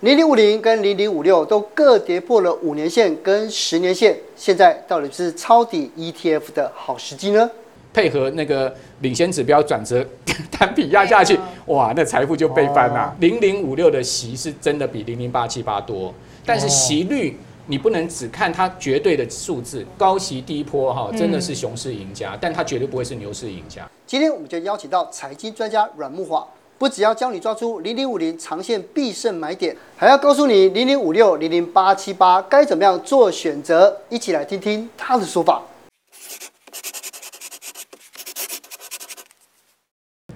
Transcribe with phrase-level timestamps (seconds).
[0.00, 7.50] 零零五零跟零零五六都各跌破了五年线跟十年线，现在到底是抄底 ETF 的好时机呢？
[7.92, 10.06] 配合那个领先指标转折，
[10.56, 13.12] 单笔压下去，哇，那财富就被翻了。
[13.18, 16.14] 零零五六的息是真的比零零八七八多，
[16.46, 17.36] 但是息率
[17.66, 23.90] 你不能只看它绝对的数字，高息低波哈，真的是熊市赢家，但它绝对不会是牛市赢家。
[24.06, 26.44] 今天我们就邀请到财经专家阮慕驊。
[26.78, 33.94] 不只要教你抓出零零五零长线必胜买点，还要告诉你零零五六、零零八七八该怎么样做选择。
[34.08, 35.60] 一起来听听他的说法。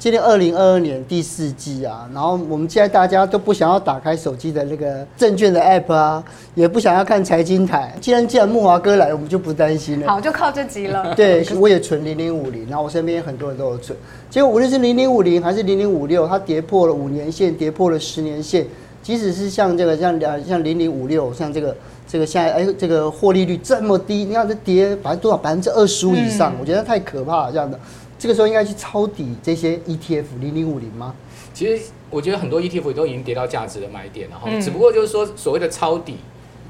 [0.02, 6.25] 今年二零二二年第四季啊，然后我们现在大家都不想要打开手机的那个证券的 app 啊，
[6.56, 7.95] 也不想要看财经台。
[8.01, 10.09] 既然既然木华哥来，我们就不担心了。
[10.09, 11.06] 好，就靠这集了。
[11.15, 13.97] 对，我也存零零五零，然后我身边很多人都有存。
[14.28, 18.66] 结果无论是零零五零还是零零五六，它跌破了五年线，跌破了十年线。
[19.05, 21.77] 即使是像这个像两像零零五六，像这个
[22.09, 27.78] 这个现在哎这个获利率这么低，你看这跌百分多少百分之二十五以上，嗯、我觉得太可怕了这样的。
[28.23, 31.12] 这个时候应该去抄底这些 ETF 零零五零吗？
[31.53, 36.19] 其实我觉得很多 ETF 都已经跌到价值的买点了哈，只不过就是说所谓的抄底，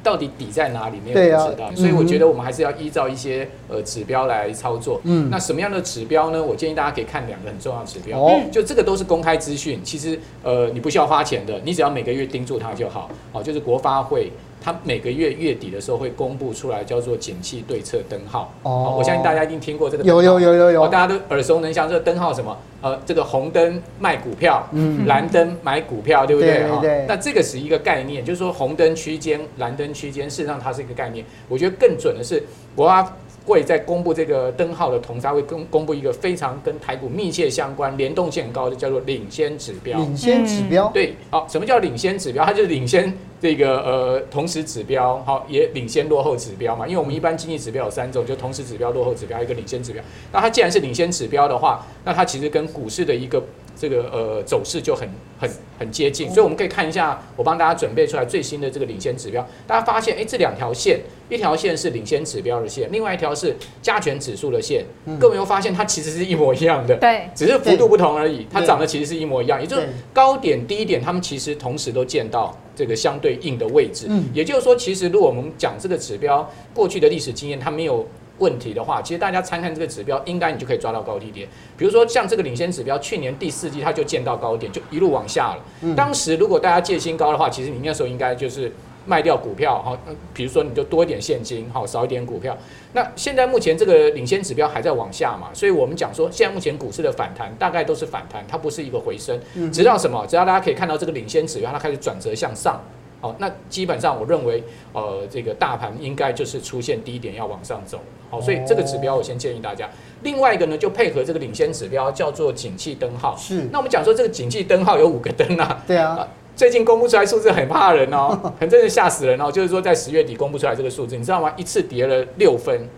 [0.03, 4.98] 到底底在哪里没有人知道，所以我觉得我们还是要依照一些呃指标来操作。
[5.05, 6.42] 嗯，那什么样的指标呢？
[6.42, 8.19] 我建议大家可以看两个很重要的指标。
[8.19, 13.11] 哦，就这个都是公开资讯，其实呃你不需要花钱的，你只要每个月盯住它就好。
[13.31, 14.33] 好，就是国发会。
[14.62, 18.52] 它每个月月底的时候会公布出来，叫做景气对策灯号。
[18.62, 20.04] 哦，我相信大家一定听过这个。
[20.04, 21.88] 有有有有有，大家都耳熟能详。
[21.88, 22.56] 这个灯号什么？
[22.80, 26.58] 呃，这个红灯卖股票，嗯，蓝灯买股票，对不对？
[26.58, 27.06] 对对。
[27.08, 31.24] 那这个是一个概念，就是说红灯区间、蓝灯区间，事实上它是一个概念。
[31.48, 32.42] 我觉得更准的是，
[32.74, 33.02] 国发
[33.44, 39.98] 会在公布这个灯号的同时，会公公布一个非常跟台股密切相关、联动性很高的，叫做领先指标。
[39.98, 40.90] 领先指标。
[40.94, 42.44] 对，好，什么叫领先指标？
[42.44, 43.12] 它就是领先。
[43.42, 50.00] 这个呃，同时指标好，也领先落后指标嘛，因为我们一般经济指标有三种，就同时指标、落后指标，一个领先指标。
[50.31, 53.42] 那它既然是领先指标的话，那它其实跟股市的一个
[53.77, 59.47] 这个呃走势就很很很接近，所以我们可以看一下，我帮大家准备出来最新的这个领先指标。
[59.66, 64.84] 大家发现，哎，这两条线，一条线是领先指标的线，另外一条是加权指数的线。
[65.19, 68.47] 各位有发现，它其实是一模一样的，对，只是幅度不同而已。
[68.50, 72.56] 它长得其实是一模一样，也就是高点低点，它们其实同时都见到。
[72.75, 81.48] 这个相对应的位置，嗯，也就是说，其实如果我们讲这个指标过去的历史经验，它没有问题的话，其实大家参看这个指标，应该你就可以抓到高低点。
[81.76, 85.94] 比如说像这个领先指标，去年第四季它就见到高点，就一路往下了。
[85.94, 88.72] 当时如果大家借新高的话，其实你那时候应该就是。
[89.04, 89.98] 卖掉股票，好，
[90.32, 92.56] 比如说你就多一点现金，好，少一点股票。
[92.93, 99.37] 那现在目前这个领先指标还在往下嘛，所以我们讲说，现在目前股市的反弹大概都是反弹，它不是一个回升。
[99.72, 100.25] 直到什么？
[100.28, 102.81] 直到大家可以看到这个领先指标它开始转折向上，
[103.22, 104.62] 好，那基本上我认为，
[104.93, 109.88] 呃，这个大盘应该就是出现低点要往上走，好，所以这个指标我先建议大家。
[110.22, 113.37] 另外一个呢，就配合这个领先指标叫做景气灯号。
[113.38, 113.69] 是。
[113.71, 115.82] 那我们讲说这个景气灯号有五个灯啊。
[115.87, 116.28] 对啊。
[116.55, 119.50] 最近公布出来数字很怕人哦， 很真的吓死人哦。
[119.50, 121.50] 就是说在十月底公布出来这个数字，你知道吗？
[121.56, 122.88] 一次跌了六分，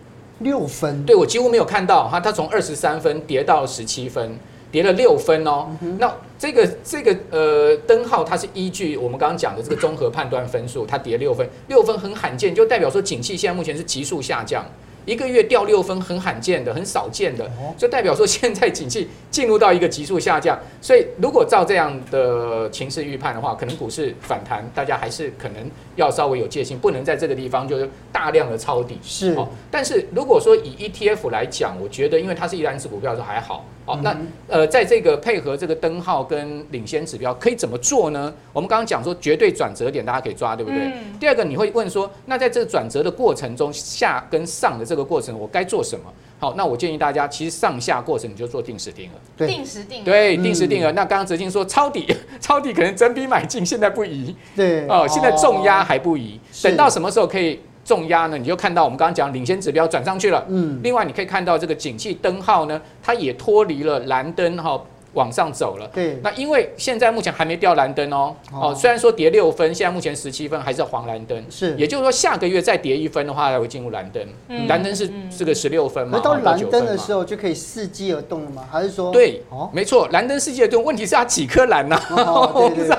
[0.40, 1.04] 六分。
[1.04, 4.36] 对，我几乎没有看到哈，它从二十三分跌到十七分，
[4.72, 5.68] 跌了六分哦。
[5.98, 6.12] 那
[6.44, 14.62] 这个这个呃灯号，它是依据我们刚刚讲的这个综合判断分数，它跌六分，六分很罕见，就代表说景气现在目前是急速下降。
[15.06, 20.58] 一个月掉六分，很罕见的，很少见的，就代表说现在景气进入到一个急速下降。
[20.82, 28.98] 所以如果照这样的情势预判的话，可能股市反弹，大家还是可能要稍微有戒心，不能在这个地方就是大量的抄底。
[29.02, 33.64] 是哦，但是如果说以 ETF 来讲，我觉得因为它是一篮子股票，就还好。
[33.86, 34.16] 好，那
[34.48, 38.32] 呃，在这个配合这个灯号跟领先指标，可以怎么做呢？
[38.52, 40.80] 我们刚刚讲说绝对转折点，大家可以抓，对不对？
[40.80, 46.04] 嗯、第二个，你会问说，那在这个转折的过程中，下跟上的这个过程，我该做什么？
[46.38, 49.16] 好，那我建议大家，其实上下过程你就做定时定额。
[49.36, 50.04] 对，定时定额。
[50.04, 50.90] 对，定时定额。
[50.92, 52.06] 那刚刚哲青说抄底，
[52.40, 54.34] 抄底可能整笔买进，现在不宜。
[54.56, 54.86] 对。
[54.88, 57.60] 哦，现在重压还不宜，等到什么时候可以？
[57.84, 60.44] 重压呢，你就看到我们刚刚讲领先指标转上去了。
[60.48, 64.80] 嗯，另外你可以看到这个景气灯号呢，它也脱离了蓝灯哈。
[65.14, 78.64] 往上走了，对，那因为现在目前还没掉蓝灯哦，哦，虽然说跌六分，现在目前十七分还是黄蓝灯，是，也就是说下个月再跌一分的话，才会进入蓝灯，蓝灯是这个十六分嘛，那到蓝灯的时候就可以伺机而动了吗？
[78.70, 79.10] 还是说？
[79.12, 81.96] 对，没错，蓝灯伺机而动，问题是它几颗蓝呢？
[82.10, 82.96] 我不知道，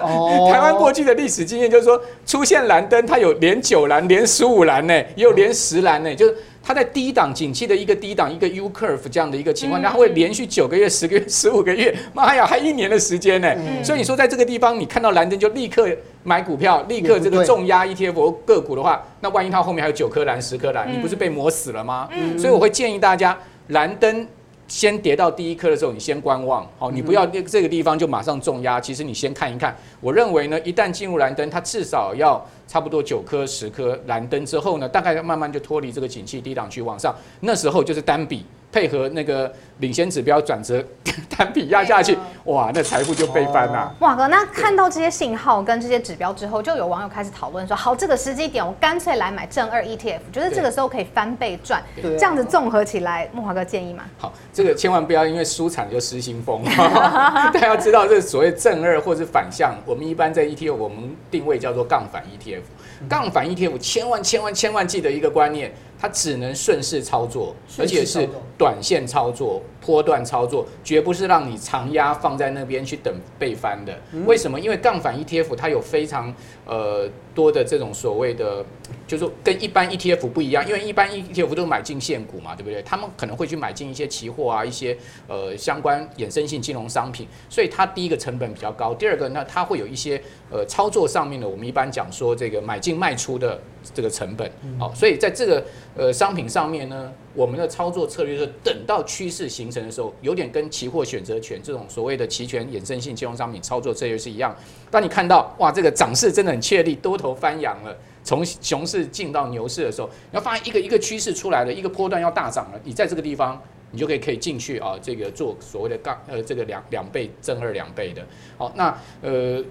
[0.52, 6.36] 台湾过去的历史经验就是说，出现蓝灯，它有连九蓝、连十五蓝呢，也有连十蓝呢，就是。
[6.68, 13.56] 它在低档景气的一个低档一个 U curve 这样的一个情况，它会连续九个月、十个月、十五个月，妈呀，还一年的时间呢。
[13.84, 15.88] 所以你说在这个地方，你看到蓝灯就立刻
[16.24, 22.10] 买股票，立刻这个重压 ETF 个股的话，那万一它后面还有九颗蓝、十颗蓝，你不是被磨死了吗？
[22.36, 23.38] 所以我会建议大家，
[23.68, 24.28] 蓝灯
[24.68, 28.82] 先跌到第一颗的时候，你先观望，好，你不要这个地方就马上重压。
[28.82, 32.44] 其实你先看一看，我认为呢，一旦进入蓝灯，它至少要。
[32.68, 38.44] 差不多九颗十颗蓝灯之后呢，大概慢慢就脱离这个景气低档区往上，那时候就是单笔
[38.75, 39.50] 配合那个
[39.80, 40.83] 领先指标转折，
[41.38, 43.95] 单笔压下去，哇，那财富就被翻了。
[44.01, 54.04] 哇哥，那看到这些信号跟这些指标之后，就有网友开始讨论说，好，这个时机点我干脆来买正二 ETF，觉得这个时候可以翻倍赚，这样子综合起来，木华哥建议吗？
[54.18, 62.63] 好，这个千万不要因为输惨就失心疯，大家要知道这所谓正二或是反向，我们一般在 ETF 我们定位叫做杠反 ETF。
[63.07, 68.27] 杠反 ETF 千万千万千万记得一个观念，它只能顺势操作，而且是
[68.57, 73.98] 短线操作、波段操作，绝不是让你长压放在那边去等被翻的。
[74.25, 74.60] 为什么？
[74.60, 76.34] 因为杠反 ETF 它有非常
[76.66, 78.66] 呃多的这种所谓的。
[79.07, 82.81] 就是说跟一般 ETF 不一样，因为一般 ETF 都是买进现股嘛，对不对？
[82.84, 84.96] 他们可能会去买进一些期货啊，一些
[85.28, 88.94] 呃相关衍生性金融商品，所以它第一个成本比较高。
[88.94, 93.60] 第二个呢，它会有一些呃操作上面的，我们一般讲说这个买进卖出的
[93.94, 94.51] 这个成本。
[94.80, 95.63] 好，所以在这个
[95.96, 104.56] 呃商品上面呢，我们的操作策略等到趋势形成的时候，有点跟期货选择权这种所谓的期权衍生性金融商品操作策略是一样。
[104.90, 107.96] 当你看到哇，这个涨势真的很确立，多头翻扬了。
[108.24, 113.62] 从熊市进到牛市的时候，你要发现一个一个趋势出来了，一个波段要大涨了，你在这个地方，
[113.92, 118.26] 你就可以可以进去啊，这个做所谓的杠呃这个两两倍正二两倍的，
[118.58, 119.64] 好，那呃。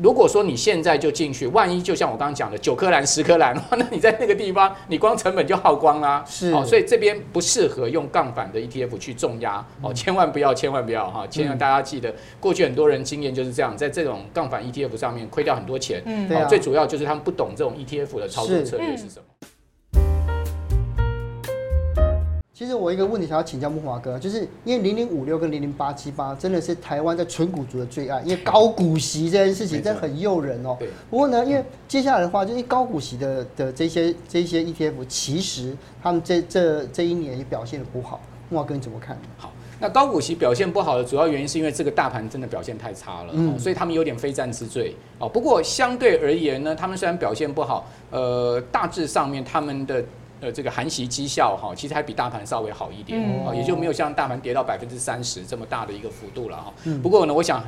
[0.00, 6.24] 如果说你现在就进去，万一就像我刚刚讲的九颗蓝、十颗蓝的话， 那你在那个地方，你光成本就耗光啦。
[6.26, 11.26] 是哦，所以这边不适合用杠杆的 ETF 去重压哦，千万不要，千万不要哈！
[11.26, 16.02] 千万大家记得，过去很多人经验就是这样，在这种杠杆 ETF 上面亏掉很多钱。
[16.06, 19.24] 嗯，哦，最主要就是他们不懂这种 ETF 的操作策略是什么。
[22.58, 30.74] 其实我一个问题想要请教木华哥，就是因为零零五六跟零零八七八真的是台湾在纯股族的最爱，因为高股息这件事情真的很诱人哦。
[30.76, 30.88] 对。
[31.08, 35.72] 不过呢，因为接下来的话，就是高股息的的这些这些 ETF，其实
[36.02, 38.20] 他们这这这一年也表现的不好。
[38.50, 39.16] 木华哥你怎么看？
[39.36, 45.28] 好，那高股息表现不好的主要原因是因为这个大盘真的表现太差了，嗯，所以他们有点非战之罪哦。
[45.28, 50.02] 不过相对而言呢，他们虽然表现不好，呃，大致上面他们的。
[50.40, 56.72] 呃，这个含息绩效哈，其实还比大盘稍微好一点，哦，也就没有像大盘跌到百分之三十这么大的一个幅度了哈。
[57.02, 57.62] 不过呢，我想。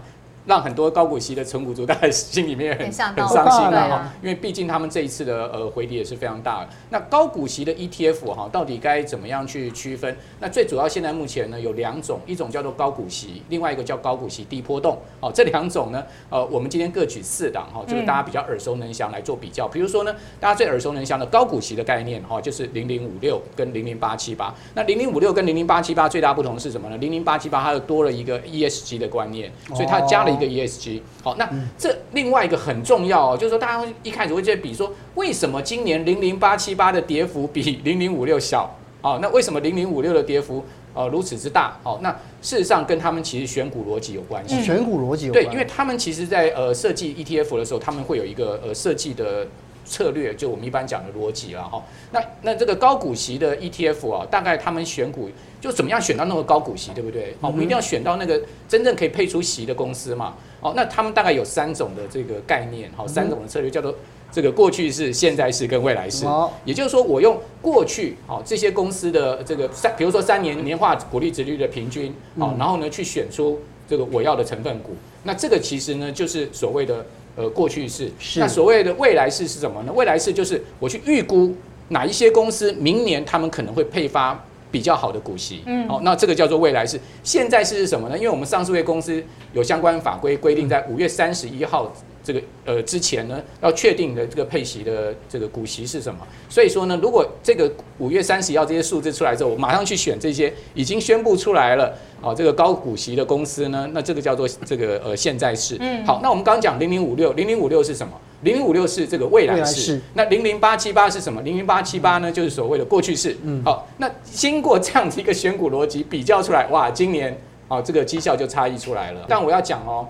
[0.47, 6.69] 让很多高股息的存股族大概心里面很很伤心了哈，因为毕竟他们这一次的呃回跌也是非常大的。
[6.91, 10.17] 那高股息的 ETF 哈，到底该怎么样去区分？
[10.41, 14.99] 那最主要现在目前呢有两种，一种叫做高股息，另外一个叫高股息低波动。
[15.21, 19.69] 哦，这两种呢，呃，我们今天各举四档哈，就是大家比较耳熟能详来做比较。
[19.69, 24.55] 比如说呢，大家最耳熟能详的高股息的概念哈，就是零零五六跟零零八七八。
[24.75, 26.97] 那零零五六跟零零八七八最大不同是什么呢？
[26.97, 30.41] 零零八七八它又多了一个 ESG 的观念，所以它加了一个。
[30.41, 31.47] 一个 ESG 好，那
[31.77, 38.75] 这另外一个很重要哦，就是说大家一开始会觉得，比如说为什么今年零零八七八的跌幅比零零五六小？
[39.03, 41.77] 哦，那为什么零零五六的跌幅呃如此之大？
[41.83, 42.11] 哦，那
[42.41, 44.61] 事实上跟他们其实选股逻辑有关系。
[44.63, 45.45] 选股逻辑有关。
[45.45, 49.47] 对，因为他们其实在呃设计 ETF 的时候，他们会有一个呃设计的。
[49.91, 51.83] 策略就我们一般讲的逻辑了哈，
[52.13, 55.29] 那那这个高股息的 ETF 啊，大概他们选股
[55.61, 57.35] 就怎么样选到那个高股息，对不对？
[57.41, 60.37] 好，我们一定要选到那个真正可以配出息的公司嘛。
[60.61, 63.93] 哦，那他们大概有三种的这个概念，好，三种的策略叫做
[64.31, 66.25] 这个过去式、现在式跟未来式。
[66.65, 74.91] 也就是说，我用过去好这些公司的这个三，比如说三年年化股利值率的平均，好，然后呢去选出这个我要的成分股。
[75.25, 77.05] 那这个其实呢就是所谓的。
[77.41, 79.93] 呃，过去式，那所谓的未来式是什么呢？
[79.95, 81.55] 未来式就是我去预估
[81.89, 84.39] 哪一些公司明年他们可能会配发
[84.71, 87.01] 比较好的股息，嗯，好，那这个叫做未来式。
[87.25, 88.19] 现在式是什么呢？
[88.19, 91.91] 因为我们上市会公司有相关法规规定，在五月三十一号。
[92.23, 96.21] 这个呃之前呢，要确定的这个配息的这个股息是什么？
[96.49, 105.77] 所以说呢，如果这个五月三十号这些数字出来之后，我马上去选这些已经宣布出来了啊，这个高股息的公司呢，那这个叫做这个呃现在式。
[105.81, 106.05] 嗯。
[106.05, 108.13] 好，那我们刚刚讲零零五六，零零五六是什么？
[108.43, 110.01] 零零五六是这个未来式。
[110.15, 111.43] 那零零八七八是什么？
[111.43, 113.37] 零零八七八呢，就是所谓的过去式。
[113.45, 113.63] 嗯。
[113.65, 119.25] 好，那经过这样子一个选股逻辑比较出来，哇，今年啊这个绩效就差异出来了。
[119.29, 120.09] 但我要讲哦，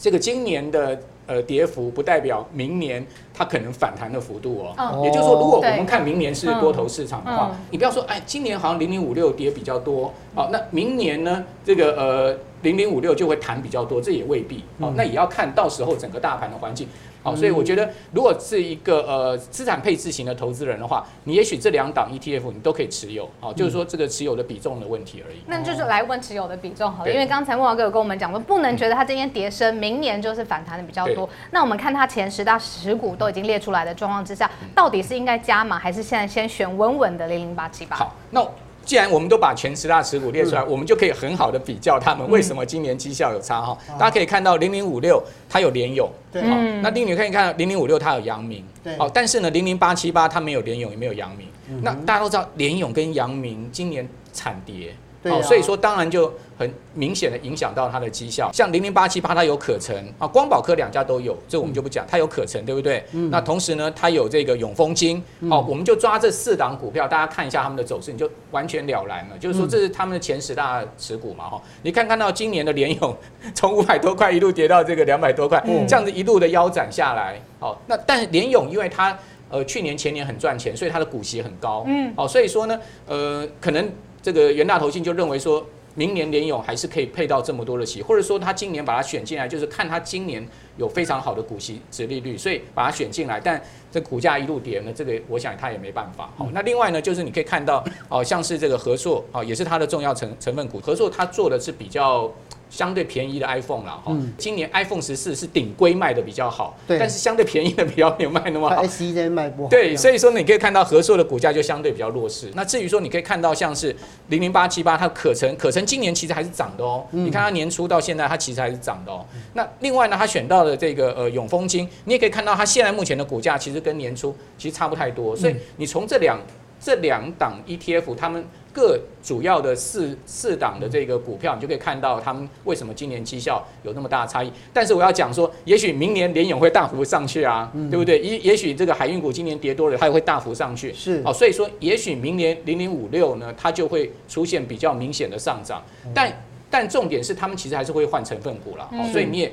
[0.00, 0.98] 这个今年的。
[1.30, 4.74] 呃跌幅，不代表明年它可能反弹的幅度哦。
[4.76, 14.64] 哦也就是说，如果我们看明年是多头市场的话，嗯嗯、你不要说哎，今年好像零零五六跌比较多，好，那明年呢，这个呃零零五六就会弹比较多，这也未必。
[14.80, 16.88] 好，那也要看到时候整个大盘的环境。
[17.22, 25.38] 好，所以我觉得，如果是一个呃资产配置型的投资人的话，你也许这两档 ETF 你都可以持有，好，就是说这个持有的比重的问题而已。
[25.46, 31.28] 那就是来问持有的比重好了，因为刚才慕驊哥有跟我们讲说，不能觉得它今天跌升，明年就是反弹的比较多。
[31.50, 37.96] 那我们看它前十大十股都已经列出来的状况之下，到底是应该加码，还是现在先选稳稳的零零八七八？
[37.96, 38.46] 好，那。
[38.90, 43.78] 既然我们都把全十大持股列出来，我们就可以很好的比较他们为什么今年绩效有差哈。
[43.96, 46.42] 大家可以看到零零五六它有联咏，对，
[46.82, 51.46] 那另你可以看到零零五六它有阳明，对，好，但是呢零零八七八它没有联咏也没有阳明，
[51.82, 54.92] 那大家都知道联咏跟阳明今年惨跌。
[55.24, 58.50] 好、哦，所以说当然就很明显的影响到它的绩效。
[58.52, 63.04] 像零零八七八，它有可成啊，光宝科两家都有，这我们就不讲，它有可成，对不对？
[63.12, 69.36] 嗯、那同时呢，它有这个永丰金，好、哦，我们就抓这四档股票，大家看一下他们的走势，你就完全了然了。
[69.38, 71.60] 就是说，这是他们的前十大持股嘛，哈。
[71.82, 73.14] 你看看到今年的联勇，
[73.54, 79.14] 从五百多块一路跌到这个两百多块，这样子一路的腰斩下来，好，那但是联勇因为它
[79.50, 83.86] 呃去年前年很赚钱，所以它的股息很高，嗯，好，所以说呢，呃，可能。
[84.22, 90.46] 这个元大投信就认为说，明年联咏还是可以配到这么多的息，或者说他今年把它选进来，就是看他今年
[90.76, 93.40] 有非常好的股息殖利率，所以把它选进来。
[93.40, 93.60] 但
[93.90, 96.30] 这股价一路跌呢，这个我想他也没办法。
[96.36, 100.78] 好，那另外呢，就是你可以看到，哦，像是这个合硕，哦，也是它的重要成成分股。
[100.80, 102.30] 合硕它做的是比较。
[102.70, 112.48] 相对便宜的 iPhone 啦，哈，今年 iPhone 十四是顶规卖的比较好，对，但是相对便宜的比较没有卖那么好，SE 在卖不好，对，所以说你可以看到和硕的股价就相对比较弱势。
[112.54, 113.94] 那至于说你可以看到像是
[114.28, 119.26] 零零八七八，它可成可成今年其实还是涨的哦，你看它年初到现在它其实还是涨的哦。
[119.54, 126.38] 那另外呢，它选到的这个呃永丰金，你也可以看到它现在目前的股价其实跟年初其实差不太多，所以你从这两
[126.80, 128.44] 这两档 ETF 他们。
[128.72, 134.52] 各主要的四四档的这个股票，你就可以看到他们为什么今年绩效有那么大的差异。
[134.72, 138.18] 但是我要讲说，也许明年联永会大幅上去啊，对不对？
[138.20, 140.92] 也也许这个海运股今年跌多了，它也会大幅上去。
[140.94, 145.82] 是，哦，所以说也许明年零零五六呢，它就会出现比较明显的上涨。
[146.14, 146.32] 但
[146.70, 149.52] 但重点是，他们其实还是会换成分股了，所以你也。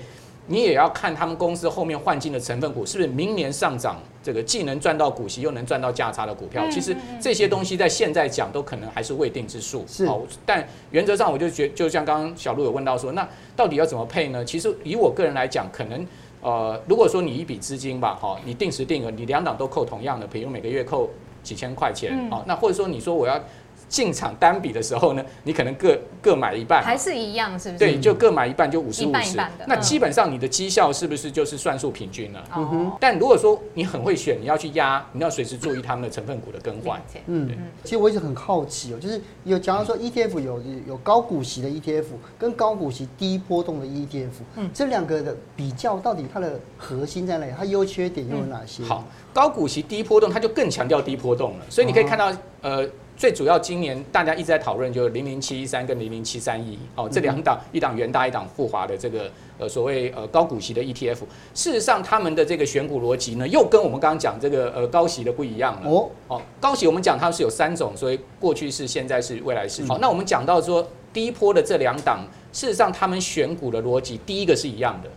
[0.49, 6.69] 你也要看他们公司后面换进的成分股是不是明年上涨，这个既能赚到股息又能赚到价差的股票。
[6.69, 9.85] 其实这些东西在现在讲都可能还是未定之数。
[9.87, 10.05] 是，
[10.45, 14.43] 但原则上我就觉，就像刚刚小陆有问到说，那到底要怎么配呢？
[14.43, 16.05] 其实以我个人来讲，可能
[16.41, 21.09] 呃，如果说你一笔资金吧，哈，你定时定额，你两档都扣同样的，比如每个月扣
[21.41, 23.41] 几千块钱，好，那或者说你说我要。
[23.87, 27.79] 进场单笔的时候呢，你可能各各买一半，还是一样，是不是？
[27.79, 29.37] 对，就各买一半，就五十五十。
[29.65, 32.43] 那基本上你的绩效是不是就是算数平均了？
[32.55, 32.91] 嗯哼。
[32.99, 37.01] 但如果说你很会选，你要去压，你要随时注意他们的成分股的更换。
[37.27, 37.49] 嗯，
[37.83, 42.05] 其实我一直很好奇哦，就是有假如说 ETF 有有高股息的 ETF
[42.37, 47.53] 跟高股息低波动的 ETF，嗯，这两个的比较到底它的核心在哪里？
[47.57, 48.83] 它优缺点又有哪些？
[48.83, 51.65] 好，高股息低波动，它就更强调低波动了。
[51.69, 52.85] 所以你可以看到，呃。
[53.17, 61.17] 最主要今年大家一直在讨论，就是零零七一三跟零零七三一哦，这两档，一档元大，一档富华的这个呃所谓呃高股息的 ETF。
[61.55, 66.07] 事实上，他们的这个选股逻辑呢，又跟我们刚刚讲这个呃高息的不一样了哦。
[66.27, 69.83] 哦，高息我们讲它是有三种，所以过去式、现在式、未来式。
[69.85, 72.19] 好，那我们讲到说低波的这两档，
[72.53, 75.09] 事实上他们选股的逻辑，第一个是一样的。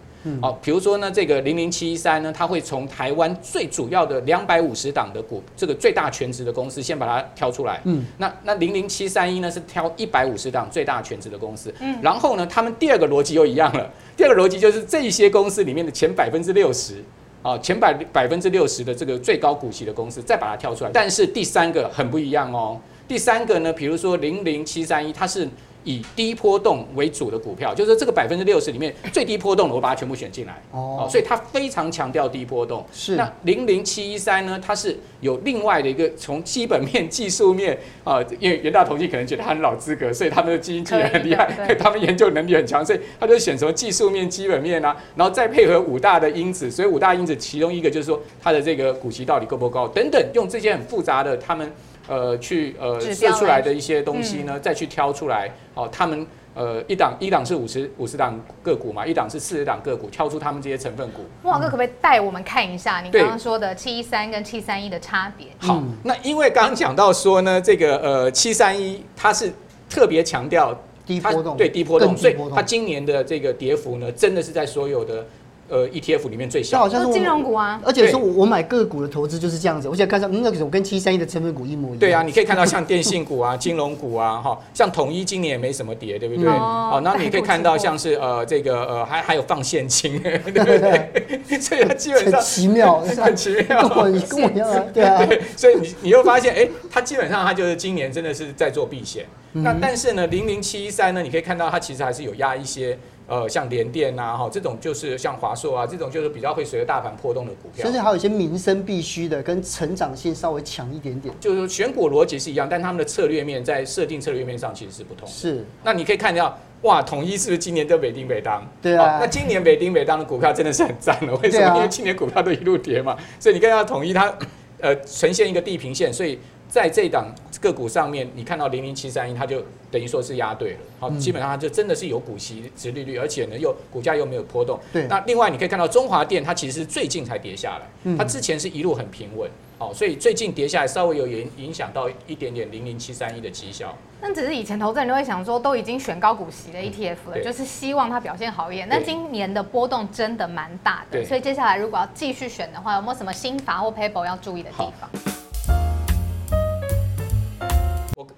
[0.43, 7.81] 好，比如说呢，这个零零七一三呢，它会从台湾最主要的两百五十档的股，这个最大全值的公司，先把它挑出来。
[7.85, 11.73] 嗯，那那零零七三一呢，是挑一百五十档最大全值的公司。
[11.81, 13.91] 嗯，然后呢，他们第二个逻辑又一样了。
[14.17, 17.03] 第二个逻辑就是这些公司里面的前百分之六十，
[17.43, 20.91] 啊，前百百分之六十的这个最高股息的公司，再把它挑出来。
[20.93, 22.79] 但是第三个很不一样哦。
[23.09, 25.49] 第三个呢，比如说零零七三一，它是。
[25.85, 30.63] 以低波动为主的股票，就是这个百分之六十里面最低波动的，我把它全部选进来。
[30.73, 32.85] 哦，所以它非常强调低波动。
[32.93, 33.17] 是。
[33.17, 34.61] 那零零七一三呢？
[34.65, 41.47] 它是有另外的一个从基本面、技术面啊，因为元大投信可能觉得它很老资格，所以他们的基金经理很厉害，
[41.79, 46.71] 他们研究能力很强，所以他就选什么技术面、基本面啊，然后再配合五大的因子。
[46.71, 51.73] 所以五大因子其中一个就是说它的这个股息到底够不够等等，用这些很复杂的他们。
[52.11, 61.21] 呃，去呃设出来的一些东西呢，嗯、再去挑出来，哦，他们呃一档一档是五十五十档个股嘛，一档是四十档个股，挑出他们这些成分股。
[61.41, 65.47] 莫老哥可不可以带我们看一下你刚刚说的七一三跟七三一的差别？
[65.59, 69.53] 好，嗯、那因为刚刚讲到说呢，这个呃七三一它是
[69.89, 70.77] 特别强调
[71.07, 75.25] 低波动，对低波动，所以它今年的这个跌幅呢，真的是在所有的。
[75.71, 77.81] 呃 ETF 里面最小，好像是金融股啊。
[77.85, 81.99] 而且说我我买个股的投资就是这样子，我现在看到那个我跟七三一的成分股一模一样。
[81.99, 86.49] 对啊，你可以看到像电信股啊、 金融股啊，哈，像统一今年也没什么跌，对不对？
[86.51, 91.11] 哦，那你可以看到像是呃这个呃还还有放现金，对不对？
[91.61, 95.27] 所以它基本上很奇妙，很奇妙，跟我跟我一样啊， 对啊。
[95.57, 99.25] 所以你你又发现，哎，它基本上它就是今年真的是在做避险。
[99.53, 102.97] 那但是呢，零零七一三呢，你可以看到它其实还是有压一些。
[103.31, 107.85] 呃，像联电呐，哈，这种就是像华硕啊，这种就是比较会随着大盘波动的股票。
[107.85, 111.33] 甚至还有一些民生必须的，跟成长性稍微强一点点。
[111.39, 115.29] 就是选股逻辑是一样，但他们的策略面在设定策略面上其实是不同。
[115.29, 115.65] 是。
[115.85, 118.67] 那你可以看到，哇，统一是不是今年都北丁北当？
[118.83, 119.19] 对啊。
[119.21, 121.67] 那今年北丁北当的股票真的是很赞了，为什么？
[121.69, 124.35] 啊、因为今年股票都一路跌嘛，所以你看到统一它，
[124.81, 126.37] 呃，呈现一个地平线，所以。
[126.71, 127.27] 在这档
[127.61, 134.81] 个股上面，你看到零零七三一，它就等于说是押对了，好，基本上它就真的是有股息、值利率，而且呢又股价又没有波动。
[134.93, 135.07] 对。
[135.09, 143.95] 那另外你可以看到中华电，它其实是最近才跌下来，它之前是一路很平稳，好，所以最近跌下来稍微有影影响到一点点零零七三一的绩效。
[144.23, 148.87] 那只是以前投资人都会想说，都已经选高股息的 ETF 了，就是希望它表现好一点。
[148.89, 155.11] 那今年的波动真的蛮大的，所以接下来如果要继续选的话，有没有什么新法或 paper 要注意的地方？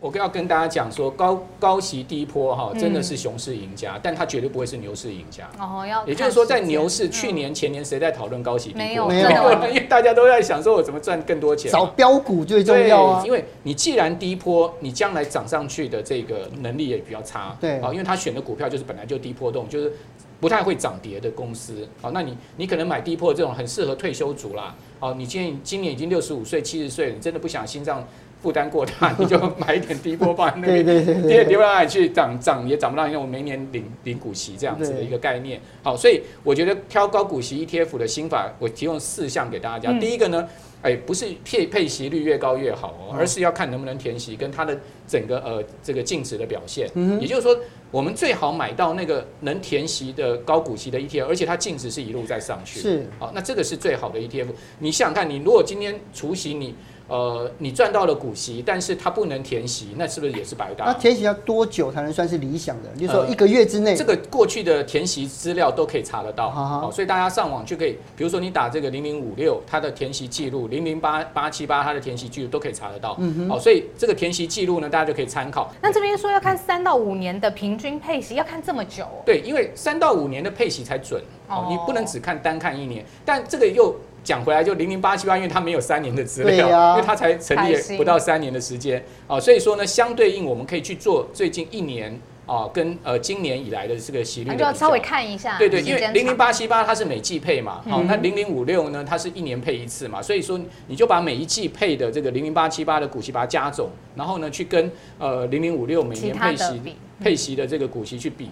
[0.03, 5.49] 我要跟大家讲说，高高息低波哈，真的是熊市赢家，嗯、但他绝对不会是牛市赢家。
[5.57, 8.83] 哦，要也就是说，在牛市去年前年谁在讨论高息低波？
[8.83, 11.71] 没有，没有，因为大家都在想说我怎么赚更多钱。
[11.71, 17.57] 找标股最重要啊，因为你既然低波，你将来涨上去的这个能力也比较差。
[17.61, 19.93] 对啊，因为他选的股票就是本来就低波动，就是
[20.41, 21.87] 不太会涨跌的公司。
[22.01, 24.75] 好，那你你可能买低波这种很适合退休族啦。
[24.99, 28.05] 好，你今年今年已经六十五岁、七十岁，你真的不想心脏。
[28.43, 35.61] 负担过大，你就买一点低波放在那边，跌跌不到哪里去，涨涨也涨不到，因为我每年领领股息这样子的一个概念。
[35.81, 39.97] 好，所以我觉得挑高股息 ETF 的心法，我提供四项给大家。
[40.01, 40.49] 第一个呢，
[40.83, 46.89] 哎，不是配配息率越高越好哦，而是要看能不能填息，跟它的整个呃这个净值的表现。
[47.21, 47.57] 也就是说，
[47.93, 52.81] 我们最好买到那个能填息的高股息的 ETF，而且它净值是一路在上去。
[52.81, 54.49] 是，好，那这个是最好的 ETF。
[54.81, 56.75] 你想想看，你如果今天除息你。
[57.13, 60.87] 呃，你赚到了股息，但是它不能填息，那是不是也是白搭？
[60.87, 62.89] 那填息要多久才能算是理想的？
[62.99, 66.49] 就是说一个月之内，呃，这个过去的填息资料都可以查得到。
[66.49, 73.15] 好，好，所以大家上网就可以，比如说你打这个零零五六，它的填息记录，零零八八七八它的填息记录都可以查得到。
[73.19, 73.51] 嗯哼。
[73.51, 75.71] 好，所以这个填息记录呢，大家就可以参考。
[75.83, 79.05] 那这边说要看三到五年的平均配息，要看这么久？
[79.27, 81.23] 对，因为三到五年的配息才准。
[81.47, 81.67] 哦。
[81.69, 83.95] 你不能只看单看一年，但这个又。
[84.25, 95.59] 讲回来就零零八七八，因为它没有三年的资料，因为它才成立不到三年的时间啊，所以说呢，相对应我们可以去做最近一年啊，跟呃今年以来的这个息率，就要稍微看一下。
[95.59, 106.81] 对对，因为零零八七八它是每季配嘛，好，那零零五六呢，它是一年配一次嘛，所以说你就把每一季配的这个零零八七八的股息把它加总，然后呢去跟呃零零五六每年配息
[107.21, 108.49] 配息的这个股息去比。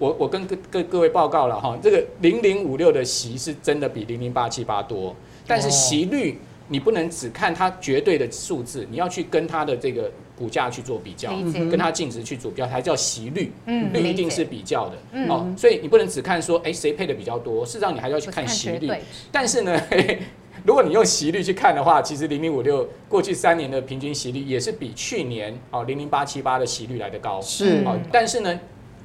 [0.00, 5.14] 我我跟各各各位报告了哈，这个零零五六的息是真的比零零八七八多，
[5.46, 11.30] 但是息率你不能只看它绝对的数字，你要去跟它的这个股价去做比较，
[11.70, 14.96] 跟它净值去做比较，才叫息率，率一定是比较的，
[15.28, 18.90] 哦，所以你不能只看说，哎，谁配的比较多，事实上你还是要去看息率。
[19.30, 19.78] 但是呢，
[20.64, 28.58] 如果你用息率去看的话，其实零零五六过去三年的平均息率也是比去年哦零零八七八的息率来的高，是，但是呢。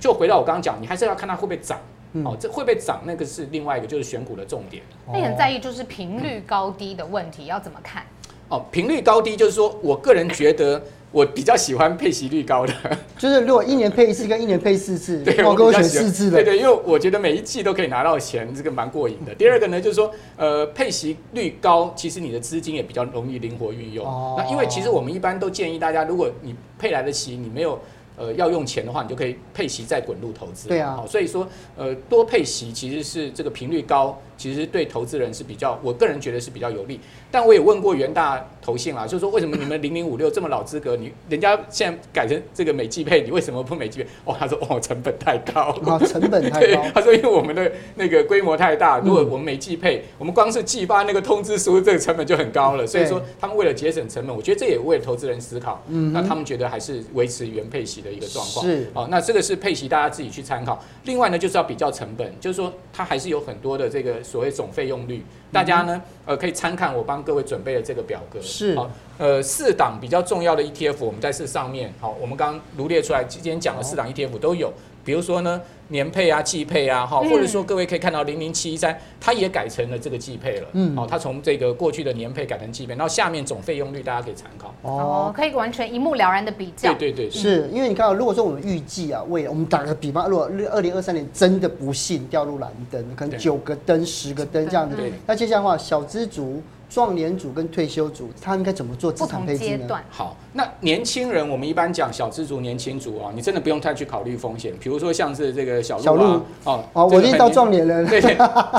[0.05, 1.79] 就回到我刚刚讲，你还是要看它会不会涨，
[2.23, 4.83] 哦，这会不会涨，那个是另外一个就是选股的重点。
[5.11, 8.03] 那很在意就是频率高低的问题，要怎么看？
[8.49, 10.79] 哦，频率高低就是说我个人觉得
[11.11, 12.73] 我比较喜欢配息率高的，
[13.17, 19.33] 就是如果一年配一次跟一年配四次， 对，我比较喜欢四次的，对对，因为我觉得每一季都可以拿到钱，这个蛮过瘾的。
[19.33, 24.05] 第二个呢，就是说呃，配息率高，其实你的资金也比较容易灵活运用。
[24.05, 27.79] 哦那因为其实我们一般都建议大家，如果你配来的息你没有。
[28.17, 30.67] 呃，要用钱的话，你就可以配息再滚入投资。
[30.67, 36.99] 对啊，所以说，呃，多配息其实是这个频率高，其实对投资人是比较，我个人觉得是比较有利。
[37.31, 44.09] 但我也问过元大投信啦，就是说为什么你们零零五六这么老资格，你人家现在改成这个美季配，你为什么不美季配？
[44.25, 45.63] 哦，他说哦，成本太高。
[45.85, 46.83] 啊， 成本太高。
[46.95, 52.87] 他说因为我们的那个规模太大，如果我们每季配，我们光是寄发那个通知书，这个成本就很高了。
[52.87, 55.83] 所以说他们为了节省成本，我觉得这也为了投资人思考。
[55.89, 58.65] 嗯，那他们觉得还是维持原配息的一个状况。
[58.65, 58.89] 是。
[58.93, 60.81] 哦，那这个是配息，大家自己去参考。
[61.03, 68.39] 另外呢，就是要比较成本，就是说它还是有很多的这个所谓总费用率，大家呢呃可以参看我帮各位准备的这个表格。
[68.41, 68.75] 是。
[68.75, 74.73] 好，呃，四档比较重要的 ETF，我们在这上面，好，我们刚刚罗列出来，今天讲的四档 ETF 都有。
[75.05, 75.61] 比如说呢。
[75.89, 96.63] 年配啊，季配啊，哈，或者说各位可以看到零零七一三，它也改成了这个季配了，嗯，哦，它从这个过去的年配改成季配，然后下面总费用率大家可以参考，哦，可以完全一目了然的比较，对对对，是因为你看，如果说我们预计啊，未来我们打个比方，如果二零二三年真的不幸掉入蓝灯，可能九个灯、十个灯这样子，那接下来的话，小资族。
[96.95, 99.99] 壮年组跟退休组，他应该怎么做资产配置呢？
[100.09, 104.73] 好，那年轻人我们一般讲小资族、年轻族啊，你真的不用太去考虑风险。
[104.79, 108.05] 比如说像是这个小路啊，哦，哦，我已经到壮年了。
[108.05, 108.21] 对，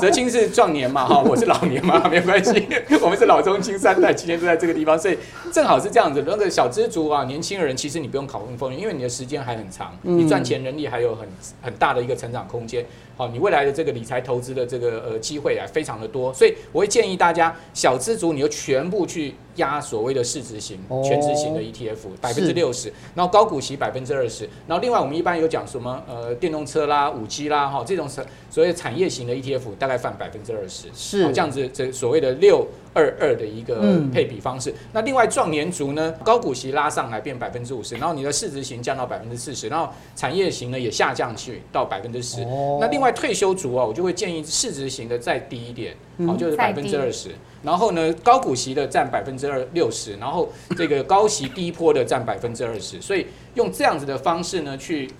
[0.00, 2.66] 哲青是壮年嘛，哈，我是老年嘛， 没有关系，
[3.02, 5.18] 我们是老中青三代，今天都在这个地方，所以
[5.52, 6.24] 正好是这样子。
[6.26, 11.28] 那个小资族啊，年轻人其实你不用考虑风险，因为你的时间还很长，你赚钱能力还有很
[11.60, 12.82] 很大的一个成长空间。
[13.16, 19.34] 好，你未来的这个理财投资的这个呃机会啊，非常的多，所以我会建议大家小资族，你就全部去。
[19.56, 28.08] 压所谓的市值型、全值型的 ETF，百分之六十，然后高股息百分之二十，然后另外我们一般有讲什么呃电动车啦、五 G 啦哈这种
[28.50, 31.26] 所谓产业型的 ETF 大概放百分之二十，是。
[31.32, 33.80] 这样子这所谓的六二二的一个
[34.12, 34.74] 配比方式。
[34.92, 42.44] 那另外壮年族呢，高股息拉上来变百分之五十，然后你的市值型降到百分之四十，然后产业型呢也下降去到百分之十。
[42.80, 45.94] 那另外退休族啊，我就会建议市值型的再低一点，
[46.26, 47.30] 好就是百分之二十。
[47.62, 55.10] 然后呢，高股息的占百分之二六十，然后这个高息低坡的占百分之二十，所以用这样子的方式呢去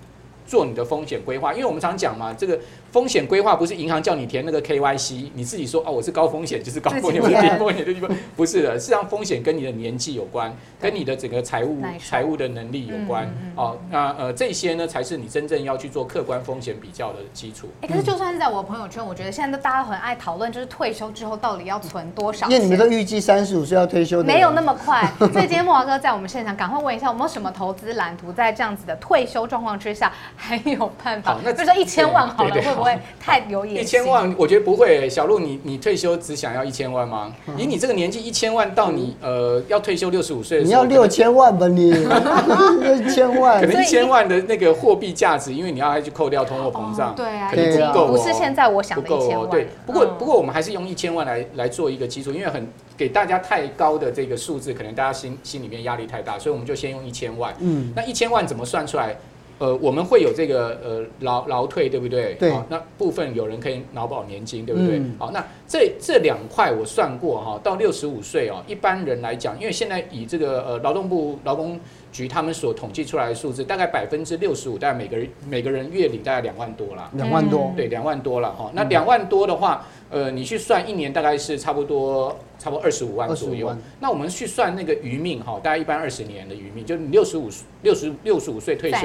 [0.45, 2.59] 做你的风险规划，因为我们常讲嘛，这个。
[2.91, 8.79] 风险规划不是银行叫你填那个 KYC，你自己说哦，我是高风险就是高风险，我是低风险的地方不是的。
[8.79, 13.27] 实际上风险跟你的年纪有关，跟你的整个财务财务的能力有关。
[13.55, 17.67] 哦，那呃这些呢才是你真正要去做客观风险比较的基础。
[17.81, 22.47] 哎，可是就算是在我朋友圈，我觉得现在都大家很爱讨论，就是退休之后到底要存多少？
[22.47, 25.11] 因为你们都预计三十五岁要退休，没有那么快。
[25.19, 31.37] 所以今天慕驊哥在我们现场，赶快问一下，有没有什么投资蓝图，在这样子的退休状况之下还有办法？
[31.43, 33.65] 那比如说一千万好了，会不会太有？
[33.65, 35.09] 一千万，我觉得不会。
[35.09, 37.33] 小陆，你你退休只想要一千万吗？
[37.57, 41.67] 以你这个年纪，一千万到你呃要退休六十五岁的时候，你要六千万吧？
[41.67, 41.91] 你
[42.81, 49.49] 六千万，可能一千万的那个货币价值，因为你要还去扣掉通货膨胀，对啊，肯定不够，不是现在我想的一千万。
[49.49, 57.53] 对，不过不过我们还是用一千万来来做一个基础，因为很给大家太高的这个数字，可能大家心心里面压力太大，所以我们就先用一千万。
[57.59, 59.15] 嗯，那一千万怎么算出来？
[59.59, 62.35] 呃，我们会有这个呃劳劳退，对不对？
[62.35, 62.51] 对。
[62.51, 64.99] 好，那部分有人可以劳保年金，对不对？
[64.99, 71.79] 嗯、好，那这这两块我算过哈，到六十五岁哦，一般人来讲，因为现在以这个呃劳动部劳工
[72.17, 77.09] 局他们所统计出来的数字，大概百分之六十五，大概每个人每个人月领大概两万多啦。
[77.13, 77.71] 两万多。
[77.75, 78.71] 对，两万多了哈。
[78.73, 82.35] 那两万多的话，呃，你去算一年大概是差不多。
[82.59, 83.71] 差不多二十五万左右。
[83.99, 87.51] 那我们去算那个余命哈，大概一般二十年的余命，就是你六十五、
[87.83, 88.97] 六十六十五岁退休，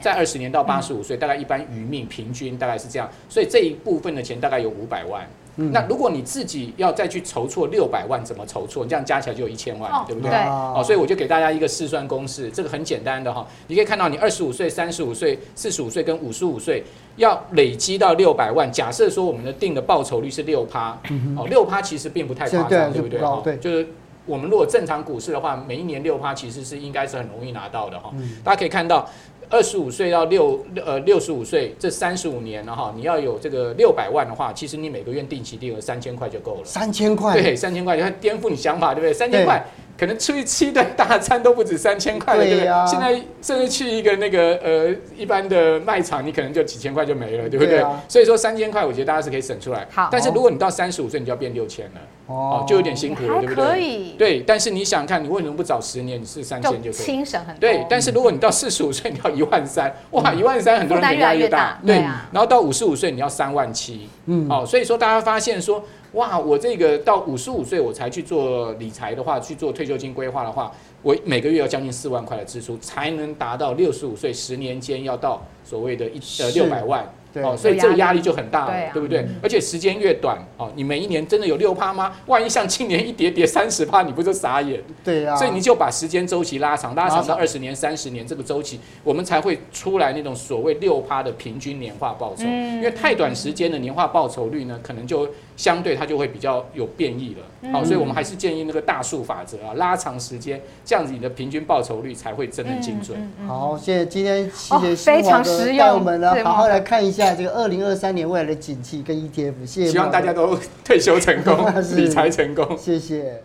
[0.00, 3.10] 在二十年到八十五岁，大概一般余命平均大概是这样。
[3.28, 5.28] 所以这一部分的钱大概有五百万。
[5.56, 8.84] 那如果你自己要再去筹措六百万，怎么筹措？
[8.84, 10.30] 你这样加起来就有一千万，对不对？
[10.48, 13.46] 哦，所以我就给大家一个试算公式，这个很简单的哈。
[13.66, 16.82] 你可以看到，你二十五岁、三十五岁、四十五岁跟五十五岁
[17.16, 18.70] 要累积到六百万。
[18.72, 20.98] 假设说我们的定的报酬率是六趴，
[21.36, 23.20] 哦，六趴其实并不太夸张，对不对？
[23.44, 23.86] 对，就是
[24.24, 28.10] 我们如果正常股市的话，每一年六趴其实是应该是很容易拿到的哈。
[28.42, 29.06] 大家可以看到。
[29.52, 36.60] 二十五岁到六呃六十五岁这三十五年了哈，你要有这个六百万的话，其实你每个月定期定额三千块就够了。
[36.64, 39.12] 三千块，对，三千块，你看颠覆你想法，对不对？
[39.12, 39.62] 三千块。
[40.02, 42.86] 可能出去吃一顿大餐都不止三千块了，对不对？
[42.88, 47.84] 现在甚至去一个那个呃一般的卖场，你可能就几千块就没了，对不对？
[48.08, 49.86] 所以说三千块，我觉得大家是可以省出来。
[49.92, 53.64] 好，但是如果你到三十五岁，你就要变六千了，哦，就有点辛苦了，对不对？
[53.64, 54.14] 可以。
[54.18, 56.20] 对，但是你想看，你为什么不早十年？
[56.20, 57.60] 你是三千就可以轻省很多。
[57.60, 61.98] 对，但是如果你到四十五岁，你要一万三，哇，一万三很多人越来越大，对。
[61.98, 65.84] 然后到五十五岁，你要三万七，嗯，哦，所以说大家发现说。
[66.12, 70.70] 哇，我这个到五十五岁我才去做理财的话，去做退休金规划的话，
[71.02, 77.10] 我每个月要将近四万块的支出，才能达到六十五岁十年间要到所谓的一呃六百万。
[77.42, 79.26] 哦，所以这个压力就很大了，对不对？
[79.42, 82.12] 而且时间越短，哦，你每一年真的有六趴吗？
[82.26, 84.80] 万一像今年一跌跌三十趴，你不就傻眼？
[85.04, 85.34] 对呀。
[85.36, 92.44] 所以你就把时间周期拉长，拉长到二十年、三十年这个周期，我们才会出来那种所谓六趴的平均年化报酬。
[92.44, 97.70] 因为太短时间的年化报酬率呢，可能就相对它就会比较有变异了。
[97.72, 103.16] 好，所以我们还是建议那个大数法则啊，拉长时间，这样子你的平均报酬率才会真的精准。
[103.46, 107.21] 好，谢谢今天谢谢非常实用，带我们呢好好来看一下。
[107.24, 109.90] 在这个二零二三年未来的景气跟 ETF，谢谢。
[109.90, 113.42] 希望大家都 退休成功， 理财成功，谢谢。